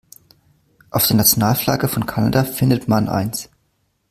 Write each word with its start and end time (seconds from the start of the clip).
Auf 0.89 1.05
der 1.05 1.17
Nationalflagge 1.17 1.87
von 1.87 2.07
Kanada 2.07 2.43
findet 2.43 2.87
man 2.87 3.07
eins. 3.07 3.51